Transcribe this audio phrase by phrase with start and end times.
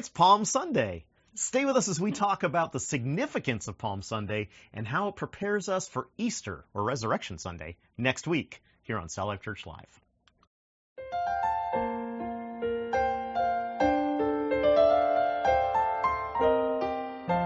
[0.00, 1.04] It's Palm Sunday.
[1.34, 5.16] Stay with us as we talk about the significance of Palm Sunday and how it
[5.16, 10.00] prepares us for Easter or Resurrection Sunday next week here on Cell Life Church Live.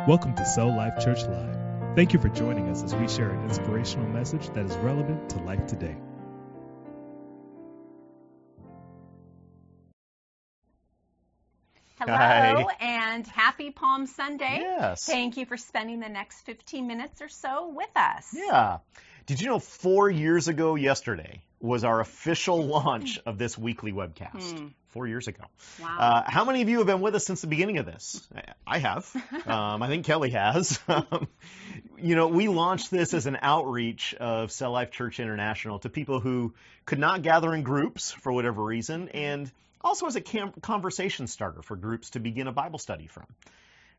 [0.06, 1.96] Welcome to Cell Life Church Live.
[1.96, 5.40] Thank you for joining us as we share an inspirational message that is relevant to
[5.40, 5.96] life today.
[12.06, 12.76] Hello Hi.
[12.80, 14.58] and happy Palm Sunday.
[14.60, 15.04] Yes.
[15.06, 18.34] Thank you for spending the next 15 minutes or so with us.
[18.34, 18.78] Yeah.
[19.26, 24.58] Did you know four years ago yesterday was our official launch of this weekly webcast?
[24.58, 24.66] Hmm.
[24.90, 25.42] Four years ago.
[25.82, 25.96] Wow.
[25.98, 28.24] Uh, how many of you have been with us since the beginning of this?
[28.64, 29.10] I have.
[29.46, 30.78] Um, I think Kelly has.
[30.88, 31.26] Um,
[31.98, 36.20] you know, we launched this as an outreach of Cell Life Church International to people
[36.20, 39.50] who could not gather in groups for whatever reason, and
[39.84, 43.26] also as a cam- conversation starter for groups to begin a Bible study from.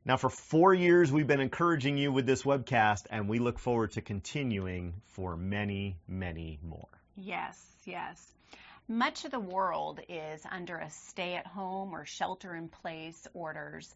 [0.03, 3.91] Now, for four years, we've been encouraging you with this webcast, and we look forward
[3.93, 6.89] to continuing for many, many more.
[7.15, 8.31] yes, yes.
[8.87, 13.95] Much of the world is under a stay at home or shelter in place orders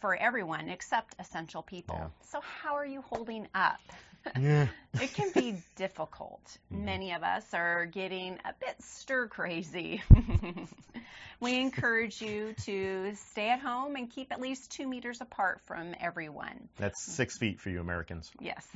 [0.00, 2.12] for everyone except essential people.
[2.30, 3.80] So, how are you holding up?
[4.38, 4.66] Yeah.
[5.00, 6.42] It can be difficult.
[6.72, 6.84] Mm-hmm.
[6.84, 10.02] Many of us are getting a bit stir crazy.
[11.40, 15.94] we encourage you to stay at home and keep at least two meters apart from
[16.00, 16.68] everyone.
[16.76, 18.32] That's six feet for you Americans.
[18.40, 18.66] Yes.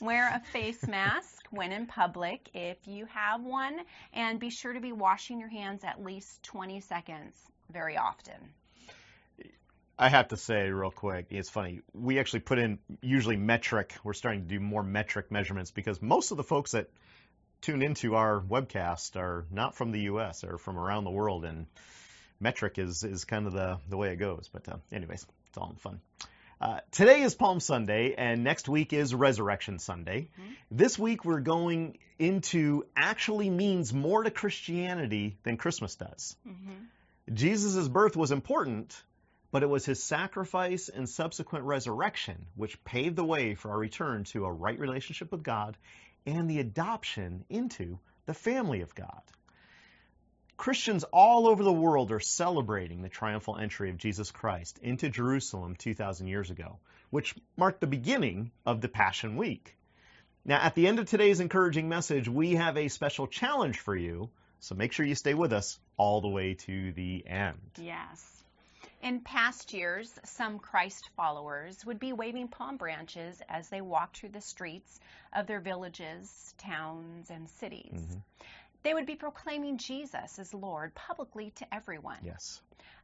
[0.00, 3.78] Wear a face mask when in public if you have one,
[4.14, 7.36] and be sure to be washing your hands at least 20 seconds
[7.70, 8.34] very often.
[10.00, 11.82] I have to say real quick, it's funny.
[11.92, 13.94] We actually put in usually metric.
[14.02, 16.88] We're starting to do more metric measurements because most of the folks that
[17.60, 20.40] tune into our webcast are not from the U.S.
[20.40, 21.66] They're from around the world, and
[22.40, 24.48] metric is is kind of the the way it goes.
[24.50, 26.00] But uh, anyways, it's all in fun.
[26.62, 30.30] Uh, today is Palm Sunday, and next week is Resurrection Sunday.
[30.70, 36.36] This week we're going into actually means more to Christianity than Christmas does.
[37.32, 38.94] Jesus' birth was important,
[39.50, 44.24] but it was his sacrifice and subsequent resurrection which paved the way for our return
[44.24, 45.76] to a right relationship with God
[46.26, 49.22] and the adoption into the family of God.
[50.56, 55.74] Christians all over the world are celebrating the triumphal entry of Jesus Christ into Jerusalem
[55.74, 56.78] 2,000 years ago,
[57.08, 59.74] which marked the beginning of the Passion Week.
[60.44, 64.28] Now, at the end of today's encouraging message, we have a special challenge for you,
[64.58, 67.58] so make sure you stay with us all the way to the end.
[67.78, 68.39] Yes.
[69.02, 74.30] In past years, some Christ followers would be waving palm branches as they walked through
[74.30, 75.00] the streets
[75.32, 77.94] of their villages, towns, and cities.
[77.94, 78.18] Mm-hmm.
[78.82, 82.18] They would be proclaiming Jesus as Lord publicly to everyone.
[82.22, 82.60] Yes.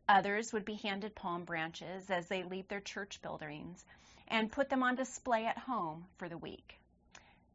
[0.08, 3.84] Others would be handed palm branches as they leave their church buildings
[4.28, 6.78] and put them on display at home for the week.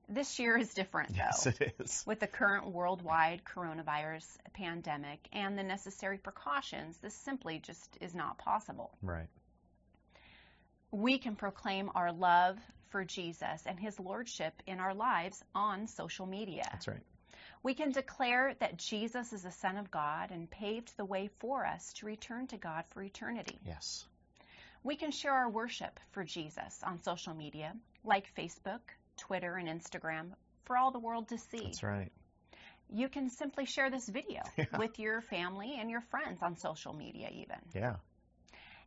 [0.10, 1.52] This year is different, Yes, though.
[1.60, 2.04] it is.
[2.06, 8.38] With the current worldwide coronavirus pandemic and the necessary precautions, this simply just is not
[8.38, 8.92] possible.
[9.02, 9.28] Right.
[10.92, 12.58] We can proclaim our love
[12.90, 16.68] for Jesus and his lordship in our lives on social media.
[16.72, 17.00] That's right.
[17.64, 21.66] We can declare that Jesus is the Son of God and paved the way for
[21.66, 23.60] us to return to God for eternity.
[23.66, 24.04] Yes.
[24.84, 27.74] We can share our worship for Jesus on social media,
[28.04, 28.80] like Facebook,
[29.22, 30.32] Twitter, and Instagram,
[30.66, 31.64] for all the world to see.
[31.64, 32.12] That's right.
[32.94, 34.66] You can simply share this video Yeah.
[34.78, 37.58] with your family and your friends on social media, even.
[37.74, 37.96] Yeah.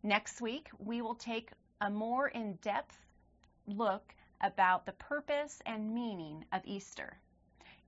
[0.03, 1.51] Next week, we will take
[1.81, 2.97] a more in depth
[3.67, 7.17] look about the purpose and meaning of Easter.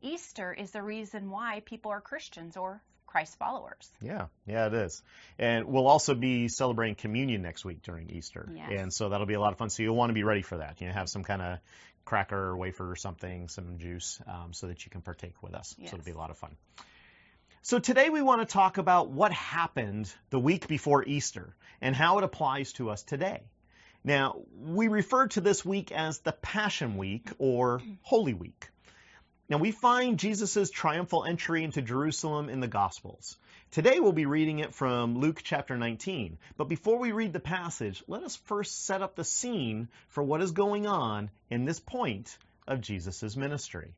[0.00, 3.88] Easter is the reason why people are Christians or Christ followers.
[4.00, 4.26] Yeah.
[4.46, 5.02] Yeah, it is.
[5.38, 8.48] And we'll also be celebrating communion next week during Easter.
[8.54, 8.70] Yes.
[8.70, 9.70] And so that'll be a lot of fun.
[9.70, 10.80] So you'll want to be ready for that.
[10.80, 11.58] You know, have some kind of
[12.04, 15.74] cracker or wafer or something, some juice, um, so that you can partake with us.
[15.78, 15.90] Yes.
[15.90, 16.56] So it'll be a lot of fun.
[17.62, 22.18] So today we want to talk about what happened the week before Easter and how
[22.18, 23.42] it applies to us today.
[24.04, 28.68] Now, we refer to this week as the Passion Week or Holy Week.
[29.48, 33.36] Now, we find Jesus' triumphal entry into Jerusalem in the Gospels.
[33.70, 36.38] Today we'll be reading it from Luke chapter 19.
[36.56, 40.42] But before we read the passage, let us first set up the scene for what
[40.42, 43.94] is going on in this point of Jesus' ministry.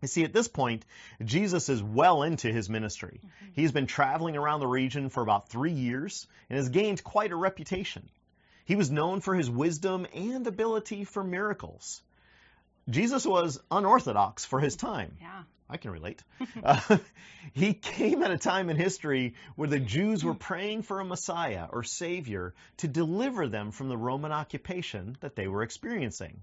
[0.00, 0.84] You see, at this point,
[1.24, 3.18] Jesus is well into his ministry.
[3.18, 3.46] Mm-hmm.
[3.54, 7.36] He's been traveling around the region for about three years and has gained quite a
[7.36, 8.08] reputation.
[8.64, 12.02] He was known for his wisdom and ability for miracles.
[12.88, 15.16] Jesus was unorthodox for his time.
[15.20, 15.42] Yeah.
[15.68, 16.22] I can relate.
[16.62, 16.98] uh,
[17.52, 21.66] he came at a time in history where the Jews were praying for a Messiah
[21.70, 26.42] or Savior to deliver them from the Roman occupation that they were experiencing.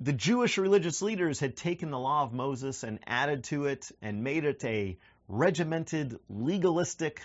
[0.00, 4.24] The Jewish religious leaders had taken the law of Moses and added to it and
[4.24, 4.98] made it a
[5.28, 7.22] regimented, legalistic,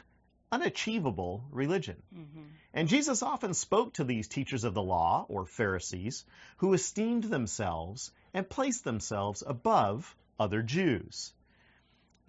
[0.55, 2.01] unachievable religion.
[2.13, 2.43] Mm-hmm.
[2.73, 6.23] And Jesus often spoke to these teachers of the law, or Pharisees,
[6.57, 11.33] who esteemed themselves and placed themselves above other Jews.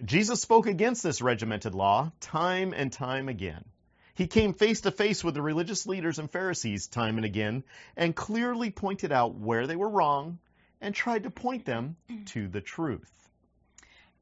[0.05, 3.65] Jesus spoke against this regimented law time and time again.
[4.15, 7.65] He came face to face with the religious leaders and Pharisees time and again
[7.97, 10.39] and clearly pointed out where they were wrong
[10.81, 11.97] and tried to point them
[12.27, 13.26] to the truth.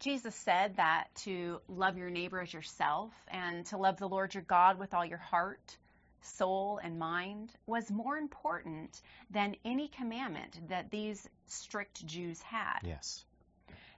[0.00, 4.42] Jesus said that to love your neighbor as yourself and to love the Lord your
[4.42, 5.76] God with all your heart,
[6.22, 9.00] soul, and mind was more important
[9.30, 12.80] than any commandment that these strict Jews had.
[12.82, 13.24] Yes.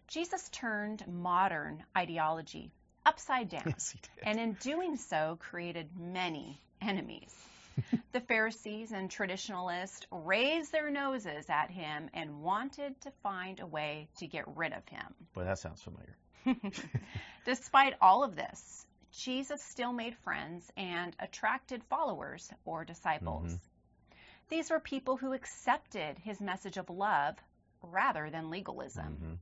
[0.08, 2.70] Jesus turned modern ideology
[3.04, 7.34] upside down, yes, and in doing so, created many enemies.
[8.12, 14.08] The Pharisees and traditionalists raised their noses at him and wanted to find a way
[14.18, 15.14] to get rid of him.
[15.34, 16.16] Boy, that sounds familiar.
[17.44, 23.46] Despite all of this, Jesus still made friends and attracted followers or disciples.
[23.46, 24.16] Mm-hmm.
[24.48, 27.36] These were people who accepted his message of love
[27.82, 29.04] rather than legalism.
[29.06, 29.34] Mm-hmm.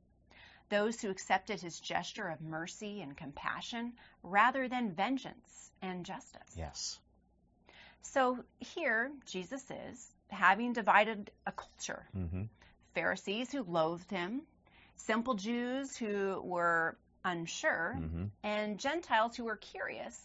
[0.71, 3.93] Those who accepted his gesture of mercy and compassion
[4.23, 6.55] rather than vengeance and justice.
[6.57, 6.99] Yes.
[8.05, 12.07] So here, Jesus is having divided a culture.
[12.17, 12.43] Mm-hmm.
[12.95, 14.43] Pharisees who loathed him,
[14.97, 18.25] simple Jews who were unsure, mm-hmm.
[18.43, 20.19] and Gentiles who were curious,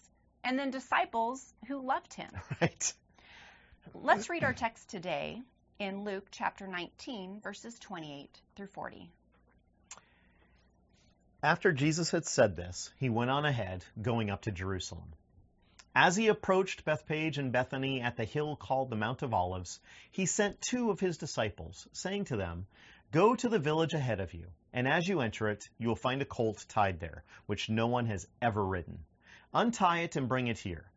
[0.43, 2.29] and then disciples who loved him.
[2.61, 2.93] Right.
[3.93, 5.41] Let's read our text today
[5.79, 9.09] in Luke chapter 19, verses 28 through 40.
[11.41, 15.13] After Jesus had said this, he went on ahead, going up to Jerusalem.
[16.01, 20.25] As he approached Bethphage and Bethany at the hill called the Mount of Olives, he
[20.25, 22.67] sent two of his disciples, saying to them,
[23.11, 26.21] Go to the village ahead of you, and as you enter it, you will find
[26.21, 29.03] a colt tied there, which no one has ever ridden.
[29.53, 30.89] Untie it and bring it here.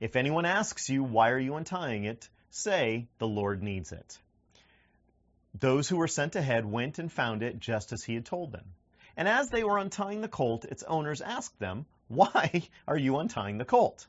[0.00, 2.28] If anyone asks you, Why are you untying it?
[2.50, 4.18] say, The Lord needs it.
[5.54, 8.74] Those who were sent ahead went and found it just as he had told them.
[9.16, 13.58] And as they were untying the colt, its owners asked them, Why are you untying
[13.58, 14.08] the colt?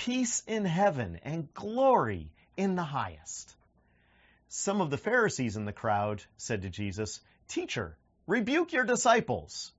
[0.00, 3.54] peace in heaven and glory in the highest.
[4.48, 9.72] Some of the Pharisees in the crowd said to Jesus, Teacher, rebuke your disciples.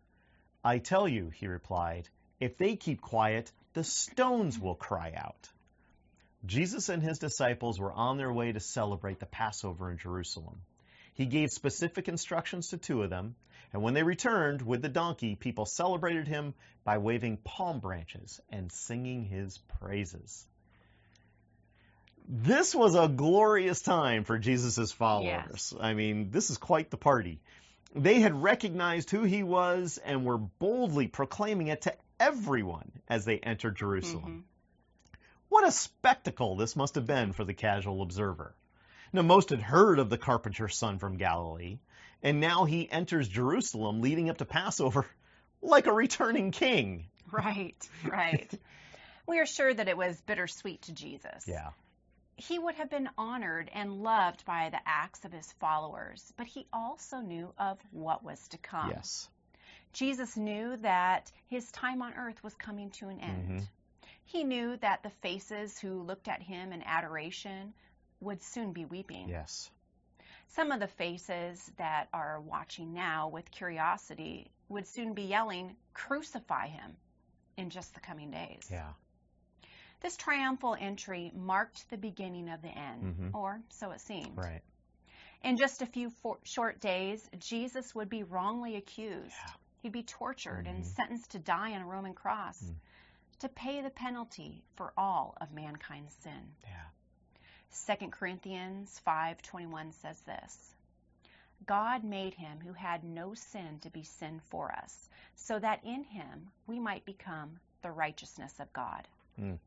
[0.63, 2.07] I tell you, he replied,
[2.39, 5.49] if they keep quiet, the stones will cry out.
[6.45, 10.61] Jesus and his disciples were on their way to celebrate the Passover in Jerusalem.
[11.13, 13.35] He gave specific instructions to two of them,
[13.73, 16.53] and when they returned with the donkey, people celebrated him
[16.83, 20.45] by waving palm branches and singing his praises.
[22.27, 25.49] This was a glorious time for Jesus' followers.
[25.49, 25.73] Yes.
[25.79, 27.39] I mean, this is quite the party.
[27.93, 33.37] They had recognized who he was and were boldly proclaiming it to everyone as they
[33.39, 34.23] entered Jerusalem.
[34.23, 35.17] Mm-hmm.
[35.49, 38.55] What a spectacle this must have been for the casual observer.
[39.13, 41.79] Now, most had heard of the carpenter's son from Galilee,
[42.23, 45.05] and now he enters Jerusalem leading up to Passover
[45.61, 47.07] like a returning king.
[47.31, 48.51] Right, right.
[49.25, 51.45] we are sure that it was bittersweet to Jesus.
[51.47, 51.69] Yeah.
[52.35, 56.67] He would have been honored and loved by the acts of his followers, but he
[56.73, 58.89] also knew of what was to come.
[58.89, 59.29] Yes.
[59.93, 63.47] Jesus knew that his time on earth was coming to an end.
[63.47, 63.59] Mm-hmm.
[64.25, 67.73] He knew that the faces who looked at him in adoration
[68.21, 69.27] would soon be weeping.
[69.27, 69.69] Yes.
[70.49, 76.67] Some of the faces that are watching now with curiosity would soon be yelling, Crucify
[76.67, 76.95] him,
[77.57, 78.67] in just the coming days.
[78.69, 78.89] Yeah.
[80.01, 83.35] This triumphal entry marked the beginning of the end, mm-hmm.
[83.35, 84.35] or so it seemed.
[84.35, 84.61] Right.
[85.43, 89.33] In just a few for- short days, Jesus would be wrongly accused.
[89.45, 89.53] Yeah.
[89.83, 90.75] He'd be tortured mm-hmm.
[90.75, 92.75] and sentenced to die on a Roman cross mm.
[93.39, 96.55] to pay the penalty for all of mankind's sin.
[96.63, 96.69] Yeah.
[97.71, 100.75] 2 Corinthians 5:21 says this.
[101.65, 106.03] God made him who had no sin to be sin for us, so that in
[106.03, 109.07] him we might become the righteousness of God.
[109.39, 109.59] Mm.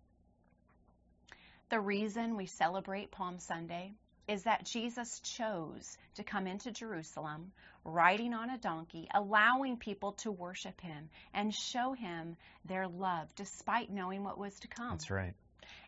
[1.70, 3.94] The reason we celebrate Palm Sunday
[4.26, 7.52] is that Jesus chose to come into Jerusalem
[7.84, 13.90] riding on a donkey, allowing people to worship him and show him their love despite
[13.90, 14.90] knowing what was to come.
[14.90, 15.34] That's right.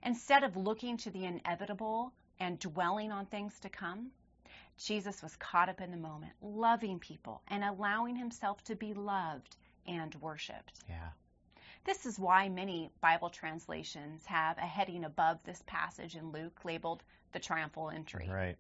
[0.03, 4.11] Instead of looking to the inevitable and dwelling on things to come,
[4.79, 9.57] Jesus was caught up in the moment, loving people and allowing himself to be loved
[9.87, 10.73] and worshiped.
[10.88, 11.09] Yeah.
[11.85, 17.03] This is why many Bible translations have a heading above this passage in Luke labeled
[17.33, 18.29] the triumphal entry.
[18.31, 18.57] Right.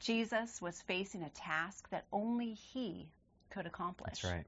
[0.00, 3.10] Jesus was facing a task that only he
[3.50, 4.22] could accomplish.
[4.22, 4.46] That's right.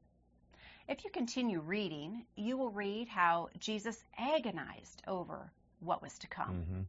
[0.89, 6.65] If you continue reading, you will read how Jesus agonized over what was to come.
[6.65, 6.81] hmm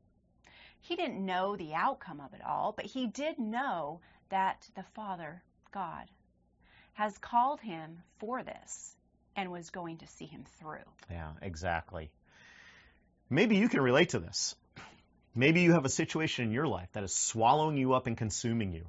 [0.81, 5.41] He didn't know the outcome of it all, but he did know that the Father,
[5.71, 6.05] God,
[6.93, 8.95] has called him for this
[9.35, 10.87] and was going to see him through.
[11.09, 12.11] Yeah, exactly.
[13.29, 14.55] Maybe you can relate to this.
[15.35, 18.71] Maybe you have a situation in your life that is swallowing you up and consuming
[18.71, 18.85] you.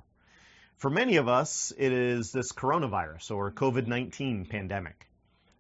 [0.77, 5.09] For many of us, it is this coronavirus or COVID 19 pandemic.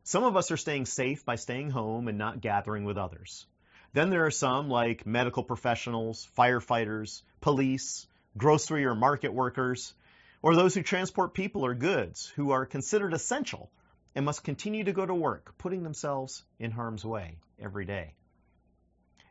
[0.02, 3.46] Some of us are staying safe by staying home and not gathering with others.
[3.94, 9.94] Then there are some, like medical professionals, firefighters, police, grocery or market workers,
[10.42, 13.70] or those who transport people or goods who are considered essential
[14.16, 18.14] and must continue to go to work, putting themselves in harm's way every day.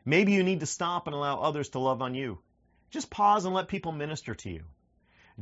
[0.06, 2.38] Maybe you need to stop and allow others to love on you.
[2.90, 4.64] Just pause and let people minister to you.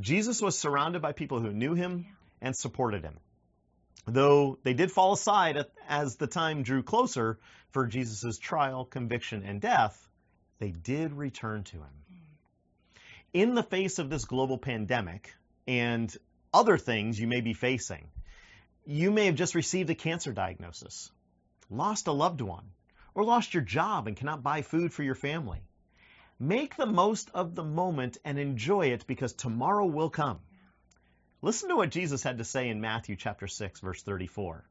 [0.00, 2.06] Jesus was surrounded by people who knew him
[2.40, 3.18] and supported him.
[4.06, 7.38] Though they did fall aside as the time drew closer
[7.70, 10.08] for Jesus' trial, conviction, and death,
[10.58, 12.04] they did return to him.
[13.32, 15.32] In the face of this global pandemic
[15.66, 16.14] and
[16.52, 18.08] other things you may be facing,
[18.84, 21.10] you may have just received a cancer diagnosis,
[21.70, 22.72] lost a loved one,
[23.14, 25.60] or lost your job and cannot buy food for your family.
[26.38, 30.40] Make the most of the moment and enjoy it because tomorrow will come.
[31.44, 34.64] Listen to what Jesus had to say in Matthew chapter 6 verse 34.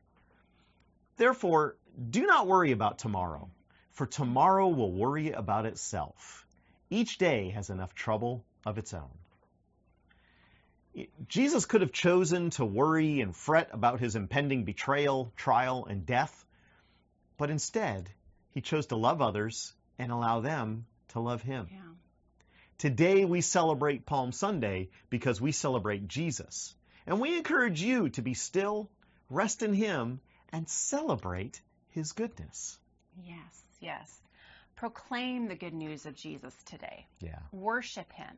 [1.18, 1.76] Therefore,
[2.10, 3.50] do not worry about tomorrow,
[3.92, 6.48] for tomorrow will worry about itself.
[6.90, 9.10] Each day has enough trouble of its own.
[11.28, 16.46] Jesus could have chosen to worry and fret about his impending betrayal, trial, and death,
[17.38, 18.10] but instead,
[18.54, 21.68] he chose to love others and allow them to love him.
[21.70, 21.91] Yeah.
[22.82, 26.74] Today we celebrate Palm Sunday because we celebrate Jesus.
[27.06, 28.90] And we encourage you to be still,
[29.30, 30.20] rest in him,
[30.52, 31.62] and celebrate
[31.92, 32.80] his goodness.
[33.24, 34.12] Yes, yes.
[34.78, 37.06] Proclaim the good news of Jesus today.
[37.20, 37.38] Yeah.
[37.52, 38.36] Worship him,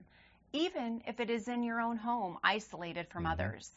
[0.51, 3.31] even if it is in your own home, isolated from Mhm.
[3.31, 3.71] others.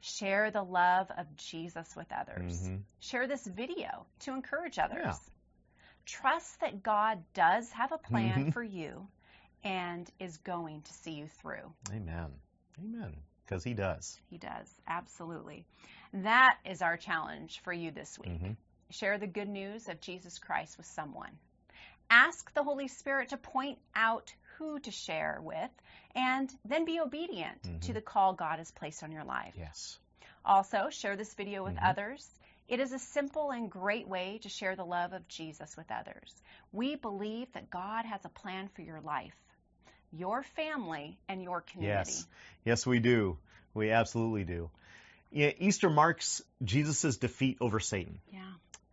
[0.00, 2.68] Share the love of Jesus with others.
[2.68, 2.82] Mhm.
[2.98, 5.04] Share this video to encourage others.
[5.04, 5.14] Yeah.
[6.04, 8.52] Trust that God does have a plan Mhm.
[8.52, 9.06] for you
[9.64, 11.72] and is going to see you through.
[11.90, 12.30] Amen.
[12.78, 13.14] Amen.
[13.44, 14.18] Because he does.
[14.30, 15.66] He does, absolutely.
[16.12, 18.40] That is our challenge for you this week.
[18.40, 18.56] Mhm.
[18.90, 21.38] Share the good news of Jesus Christ with someone.
[22.10, 25.70] Ask the Holy Spirit to point out who to share with,
[26.14, 27.94] and then be obedient to Mhm.
[27.94, 29.54] the call God has placed on your life.
[29.56, 29.98] Yes.
[30.44, 31.90] Also, share this video with Mhm.
[31.90, 32.38] others.
[32.68, 36.42] It is a simple and great way to share the love of Jesus with others.
[36.72, 39.36] We believe that God has a plan for your life,
[40.12, 42.10] your family, and your community.
[42.10, 42.26] Yes.
[42.64, 43.38] Yes, we do.
[43.74, 44.70] We absolutely do.
[45.30, 48.20] Yeah, Easter marks Jesus' defeat over Satan.
[48.32, 48.42] Yeah.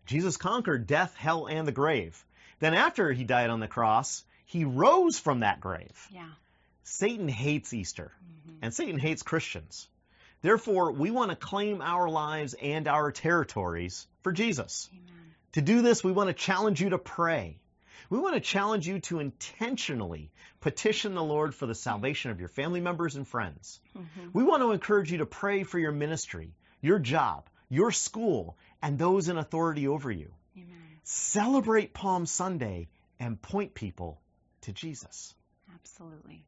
[0.08, 2.25] Jesus conquered death, hell, and the grave.
[2.60, 6.08] Then, after he died on the cross, he rose from that grave.
[6.10, 6.30] Yeah.
[6.84, 8.58] Satan hates Easter, Mhm.
[8.63, 9.88] and Satan hates Christians.
[10.41, 14.89] Therefore, we want to claim our lives and our territories for Jesus.
[14.91, 15.36] Amen.
[15.53, 17.61] To do this, we want to challenge you to pray.
[18.10, 22.50] We want to challenge you to intentionally petition the Lord for the salvation of your
[22.50, 23.79] family members and friends.
[23.96, 24.34] Mhm.
[24.34, 28.98] We want to encourage you to pray for your ministry, your job, your school, and
[28.98, 30.34] those in authority over you.
[30.58, 31.00] Amen.
[31.03, 32.89] Celebrate Palm Sunday
[33.20, 34.22] and point people
[34.62, 35.34] to Jesus.
[35.74, 36.43] Absolutely.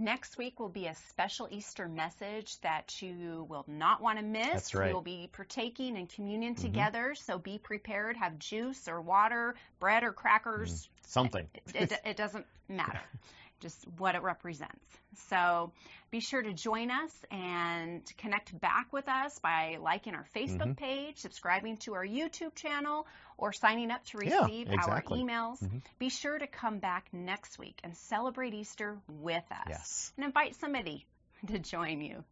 [0.00, 4.46] Next week will be a special Easter message that you will not want to miss.
[4.48, 4.88] That's right.
[4.88, 6.60] We will be partaking in communion Mhm.
[6.62, 8.16] together, so be prepared.
[8.16, 10.88] Have juice or water, bread or crackers.
[11.02, 11.46] Something.
[11.74, 13.00] It, it, it doesn't matter.
[13.60, 14.84] just what it represents.
[15.28, 15.72] So
[16.10, 20.72] be sure to join us and connect back with us by liking our Facebook Mm-hmm.
[20.72, 23.06] page, subscribing to our YouTube channel,
[23.38, 25.20] or signing up to Yeah, receive our exactly.
[25.22, 25.58] emails.
[25.62, 25.82] Mhm.
[25.98, 30.12] Be sure to come back next week and celebrate Easter with us Yes.
[30.16, 31.06] and invite somebody
[31.46, 32.24] to join you.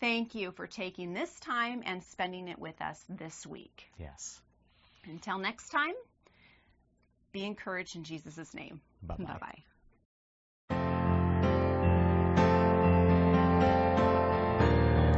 [0.00, 3.88] Thank you for taking this time and spending it with us this week.
[3.98, 4.40] Yes.
[5.04, 5.94] Until next time,
[7.32, 8.80] be encouraged in Jesus' name.
[9.02, 9.62] Bye bye.